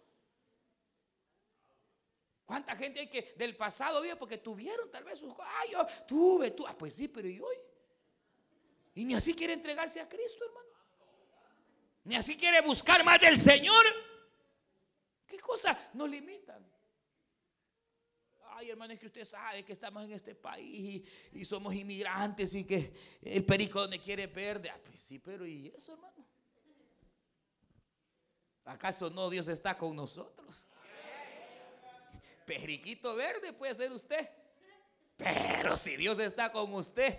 [2.47, 6.51] ¿Cuánta gente hay que del pasado vive porque tuvieron tal vez sus ay, yo tuve,
[6.53, 7.57] tú, ah, pues sí, pero ¿y hoy?
[8.95, 10.72] Y ni así quiere entregarse a Cristo, hermano.
[12.05, 13.85] Ni así quiere buscar más del Señor.
[15.27, 16.65] ¿Qué cosas nos limitan?
[18.55, 22.65] Ay, hermano, es que usted sabe que estamos en este país y, somos inmigrantes y
[22.65, 22.93] que
[23.23, 24.69] el perico donde quiere verde.
[24.71, 26.25] Ah, pues sí, pero ¿y eso, hermano?
[28.65, 30.69] ¿Acaso no Dios está con nosotros?
[32.47, 34.29] Periquito verde puede ser usted.
[35.17, 37.19] Pero si Dios está con usted,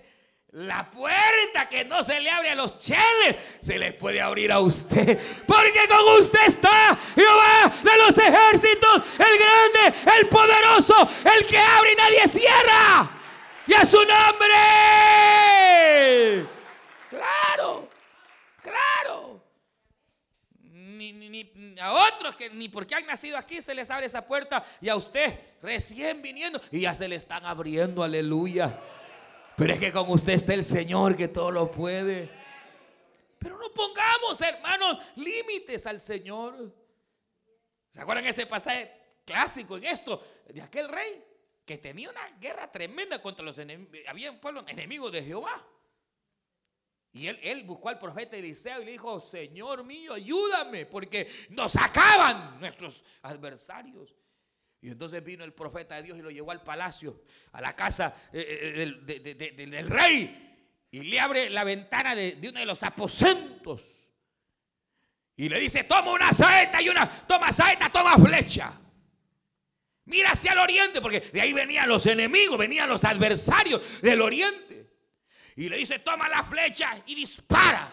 [0.53, 4.59] la puerta que no se le abre a los cheles, se les puede abrir a
[4.59, 5.19] usted.
[5.47, 11.93] Porque con usted está Jehová de los ejércitos, el grande, el poderoso, el que abre
[11.93, 13.09] y nadie cierra.
[13.65, 14.55] Y a su nombre.
[17.09, 17.89] Claro,
[18.61, 19.43] claro.
[20.61, 24.63] Ni, a otros que ni porque han nacido aquí se les abre esa puerta.
[24.81, 25.33] Y a usted
[25.63, 28.03] recién viniendo y ya se le están abriendo.
[28.03, 28.79] Aleluya.
[29.55, 32.29] Pero es que con usted está el Señor que todo lo puede.
[33.37, 36.73] Pero no pongamos, hermanos, límites al Señor.
[37.91, 38.91] ¿Se acuerdan ese pasaje
[39.25, 40.23] clásico en esto?
[40.47, 41.23] De aquel rey
[41.65, 43.99] que tenía una guerra tremenda contra los enemigos.
[44.07, 45.63] Había un pueblo enemigo de Jehová.
[47.11, 51.75] Y él, él, buscó al profeta Eliseo y le dijo, Señor mío, ayúdame, porque nos
[51.75, 54.15] acaban nuestros adversarios.
[54.83, 57.23] Y entonces vino el profeta de Dios y lo llevó al palacio,
[57.53, 60.85] a la casa eh, eh, del, rey.
[60.91, 63.81] Y le abre la ventana de, uno de los aposentos.
[65.37, 68.77] Y le dice, toma una saeta y una, toma saeta, toma flecha.
[70.03, 74.91] Mira hacia el oriente, porque de ahí venían los enemigos, venían los adversarios del oriente.
[75.55, 77.89] Y le dice, toma la flecha y dispara.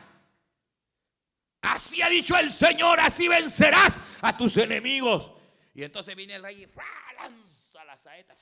[1.62, 5.38] Así ha dicho el Señor, así vencerás a tus enemigos.
[5.74, 6.68] Y entonces viene el rey y
[7.16, 8.34] lanza la saeta.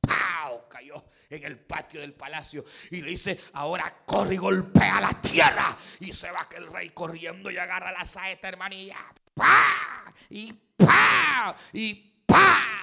[0.00, 0.68] ¡Pau!
[0.68, 5.76] Cayó en el patio del palacio y le dice, ahora corre y golpea la tierra.
[6.00, 8.98] Y se va que el rey corriendo y agarra la saeta, hermanilla.
[9.34, 10.12] ¡Pa!
[10.30, 11.56] Y ¡pa!
[11.72, 11.94] Y
[12.26, 12.74] ¡pa!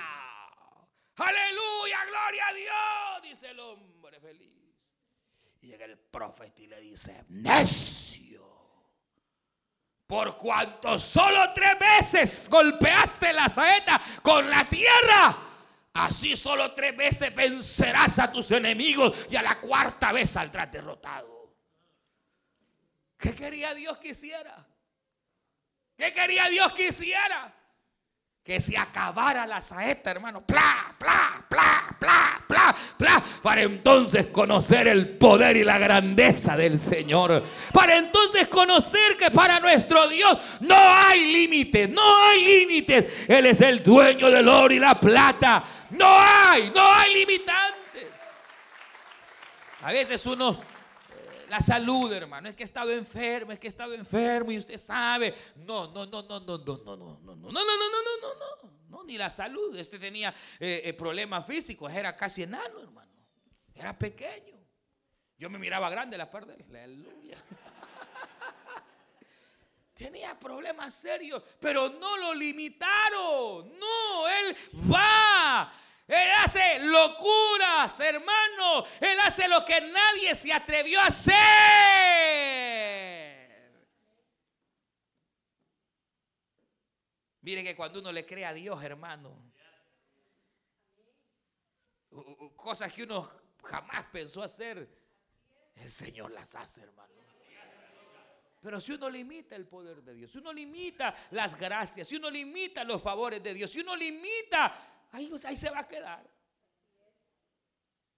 [1.15, 4.49] Aleluya, gloria a Dios, dice el hombre feliz.
[5.61, 8.30] Y llega el profeta y le dice, necio
[10.12, 15.38] por cuanto solo tres veces golpeaste la saeta con la tierra,
[15.93, 21.55] así solo tres veces vencerás a tus enemigos y a la cuarta vez saldrás derrotado.
[23.18, 24.68] ¿Qué quería Dios que hiciera?
[25.95, 27.55] ¿Qué quería Dios que hiciera?
[28.43, 30.41] Que se acabara la saeta, hermano.
[30.41, 33.23] Pla, pla, pla, pla, pla, pla.
[33.43, 37.43] Para entonces conocer el poder y la grandeza del Señor.
[37.71, 43.25] Para entonces conocer que para nuestro Dios no hay límites, no hay límites.
[43.27, 45.63] Él es el dueño del oro y la plata.
[45.91, 48.31] No hay, no hay limitantes.
[49.83, 50.59] A veces uno
[51.51, 52.47] la salud, hermano.
[52.47, 55.35] Es que he estado enfermo, es que he estado enfermo y usted sabe.
[55.57, 58.35] No, no, no, no, no, no, no, no, no, no, no, no, no, no, no,
[58.63, 59.75] no, no, ni la salud.
[59.75, 60.33] Este tenía
[60.97, 63.11] problemas físicos, era casi enano, hermano.
[63.75, 64.57] Era pequeño.
[65.37, 67.37] Yo me miraba grande la parte de aleluya.
[69.93, 73.77] Tenía problemas serios, pero no lo limitaron.
[73.77, 74.55] No, él
[74.89, 75.69] va
[76.12, 78.86] él hace locuras, hermano.
[78.99, 81.32] Él hace lo que nadie se atrevió a hacer.
[87.41, 89.51] Mire que cuando uno le cree a Dios, hermano,
[92.57, 93.28] cosas que uno
[93.64, 94.88] jamás pensó hacer,
[95.76, 97.12] el Señor las hace, hermano.
[98.62, 102.30] Pero si uno limita el poder de Dios, si uno limita las gracias, si uno
[102.30, 106.30] limita los favores de Dios, si uno limita, ahí, ahí se va a quedar.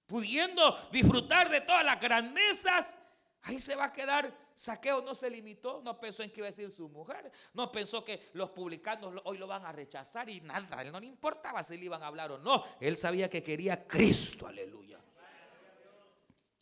[0.05, 2.97] Pudiendo disfrutar de todas las grandezas,
[3.41, 4.35] ahí se va a quedar.
[4.55, 8.05] Saqueo no se limitó, no pensó en qué iba a decir su mujer, no pensó
[8.05, 11.75] que los publicanos hoy lo van a rechazar y nada, él no le importaba si
[11.75, 14.99] le iban a hablar o no, él sabía que quería Cristo, aleluya.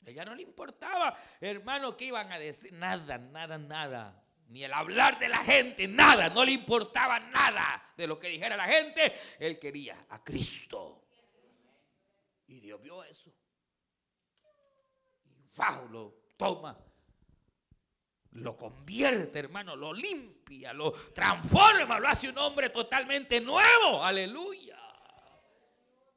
[0.06, 4.21] Ella no le importaba, hermano, que iban a decir nada, nada, nada.
[4.52, 8.58] Ni el hablar de la gente, nada, no le importaba nada de lo que dijera
[8.58, 9.16] la gente.
[9.40, 11.06] Él quería a Cristo.
[12.48, 13.34] Y Dios vio eso.
[15.24, 16.78] Y wow, lo toma.
[18.32, 24.04] Lo convierte, hermano, lo limpia, lo transforma, lo hace un hombre totalmente nuevo.
[24.04, 24.78] Aleluya.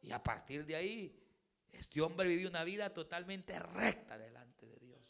[0.02, 1.24] Y a partir de ahí,
[1.70, 5.00] este hombre vivió una vida totalmente recta delante de Dios.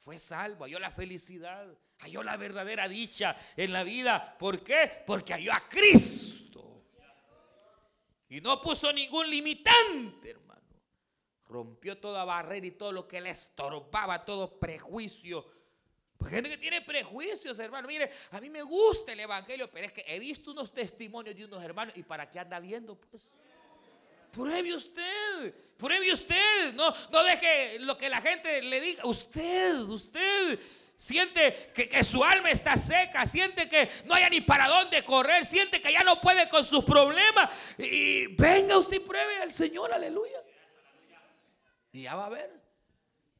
[0.00, 1.68] Fue salvo, halló la felicidad,
[1.98, 4.36] halló la verdadera dicha en la vida.
[4.38, 5.02] ¿Por qué?
[5.06, 6.84] Porque halló a Cristo.
[8.28, 10.60] Y no puso ningún limitante, hermano.
[11.46, 15.46] Rompió toda barrera y todo lo que le estorbaba, todo prejuicio.
[16.18, 17.88] Porque gente que tiene prejuicios, hermano.
[17.88, 21.44] Mire, a mí me gusta el evangelio, pero es que he visto unos testimonios de
[21.44, 21.94] unos hermanos.
[21.96, 22.96] ¿Y para qué anda viendo?
[22.96, 23.32] Pues.
[24.32, 26.74] Pruebe usted, pruebe usted.
[26.74, 29.06] No, no deje lo que la gente le diga.
[29.06, 30.60] Usted, usted
[30.98, 35.80] siente que, su alma está seca, siente que no haya ni para dónde correr, siente
[35.80, 37.50] que ya no puede con sus problemas.
[37.78, 40.42] Y venga usted y pruebe al Señor, aleluya.
[41.92, 42.50] Y ya va a ver.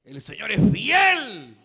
[0.04, 1.56] El Señor es fiel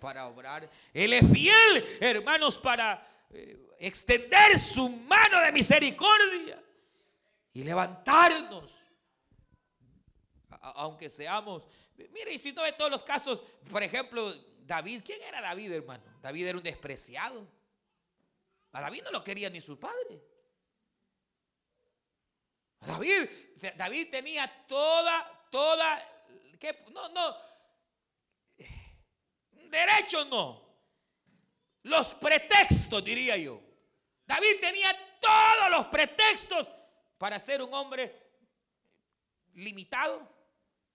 [0.00, 0.70] para obrar.
[0.94, 6.62] Él es fiel, hermanos, para eh, extender su mano de misericordia
[7.52, 8.82] y levantarnos.
[10.60, 11.64] Aunque seamos,
[12.12, 14.34] mire, y si no ve todos los casos, por ejemplo,
[14.66, 16.02] David, ¿quién era David, hermano?
[16.20, 17.46] David era un despreciado.
[18.72, 20.20] A David no lo quería ni su padre.
[22.80, 23.30] David,
[23.76, 26.02] David tenía toda, toda,
[26.58, 26.84] ¿qué?
[26.92, 27.36] no, no,
[29.70, 30.62] derecho no,
[31.84, 33.60] los pretextos, diría yo.
[34.26, 36.68] David tenía todos los pretextos
[37.18, 38.14] para ser un hombre
[39.54, 40.28] limitado,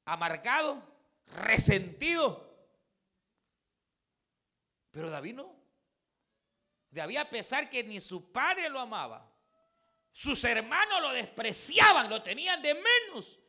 [0.06, 0.84] amargado,
[1.26, 2.51] resentido.
[4.92, 5.56] Pero David no.
[6.90, 9.26] David a pesar que ni su padre lo amaba,
[10.12, 13.40] sus hermanos lo despreciaban, lo tenían de menos.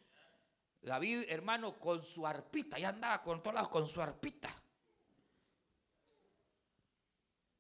[0.80, 4.48] David, hermano, con su arpita, ya andaba con todos lados con su arpita.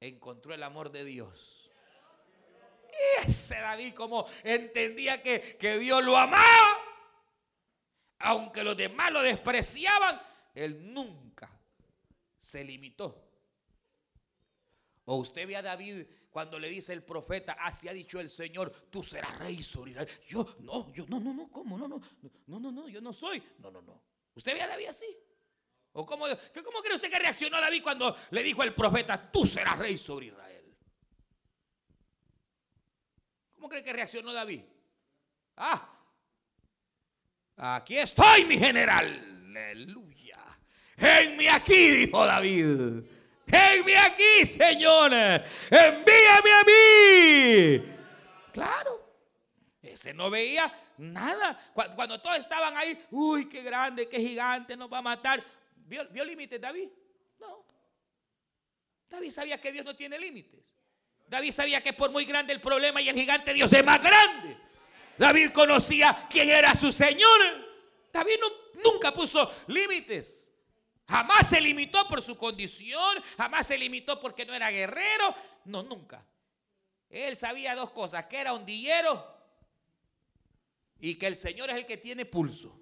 [0.00, 1.70] Encontró el amor de Dios.
[2.92, 6.78] Y ese David como entendía que, que Dios lo amaba,
[8.18, 10.20] aunque los demás lo despreciaban,
[10.54, 11.50] él nunca
[12.38, 13.31] se limitó.
[15.04, 18.70] O usted ve a David cuando le dice el profeta, así ha dicho el Señor,
[18.90, 20.08] tú serás rey sobre Israel.
[20.26, 21.76] Yo, no, yo, no, no, no, ¿cómo?
[21.76, 22.00] No, no,
[22.46, 23.42] no, no, no, yo no soy.
[23.58, 24.02] No, no, no.
[24.34, 25.06] ¿Usted ve a David así?
[25.92, 26.24] ¿O cómo,
[26.64, 30.26] cómo cree usted que reaccionó David cuando le dijo el profeta, tú serás rey sobre
[30.26, 30.74] Israel?
[33.54, 34.62] ¿Cómo cree que reaccionó David?
[35.56, 35.86] Ah,
[37.56, 39.32] aquí estoy, mi general.
[39.54, 40.38] Aleluya.
[40.96, 43.04] Envíame aquí, dijo David.
[43.46, 45.12] Envíame aquí, Señor.
[45.12, 47.94] Envíame a mí.
[48.52, 49.02] Claro.
[49.82, 51.58] Ese no veía nada.
[51.74, 55.44] Cuando, todos estaban ahí, uy, qué grande, qué gigante, nos va a matar.
[55.74, 56.88] ¿Vio, vio límites David?
[57.40, 57.64] No.
[59.10, 60.76] David sabía que Dios no tiene límites.
[61.26, 64.56] David sabía que por muy grande el problema y el gigante Dios es más grande.
[65.18, 67.40] David conocía quién era su Señor.
[68.12, 68.34] David
[68.84, 70.51] nunca puso límites.
[71.12, 75.34] Jamás se limitó por su condición, jamás se limitó porque no era guerrero.
[75.66, 76.24] No, nunca.
[77.10, 79.22] Él sabía dos cosas, que era un dillero
[81.00, 82.80] y que el Señor es el que tiene pulso.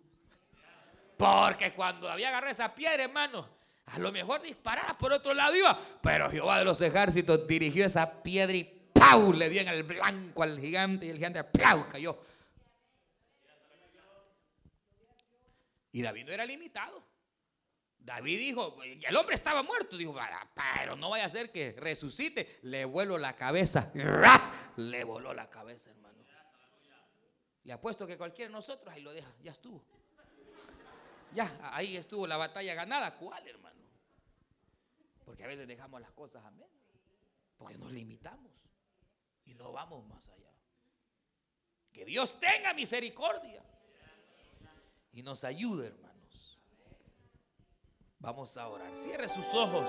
[1.17, 3.49] Porque cuando David agarró esa piedra, hermano,
[3.87, 8.23] a lo mejor disparaba por otro lado iba, pero Jehová de los ejércitos dirigió esa
[8.23, 8.63] piedra y
[8.93, 9.33] ¡pau!
[9.33, 11.89] le dio en el blanco al gigante y el gigante ¡pau!
[11.89, 12.23] cayó.
[15.91, 17.10] Y David no era limitado.
[18.11, 19.97] David dijo, el hombre estaba muerto.
[19.97, 20.17] Dijo,
[20.53, 22.59] pero no vaya a ser que resucite.
[22.63, 23.93] Le vuelo la cabeza.
[24.77, 26.19] Le voló la cabeza, hermano.
[27.63, 29.33] Le apuesto que cualquiera de nosotros ahí lo deja.
[29.45, 29.85] Ya estuvo.
[31.33, 33.17] Ya, ahí estuvo la batalla ganada.
[33.17, 33.79] ¿Cuál, hermano?
[35.25, 36.69] Porque a veces dejamos las cosas a menos.
[37.57, 38.51] Porque nos limitamos.
[39.45, 40.51] y no vamos más allá.
[41.93, 43.63] Que Dios tenga misericordia
[45.13, 46.10] y nos ayude, hermanos.
[48.23, 48.95] Vamos a orar.
[48.95, 49.87] Cierre sus ojos.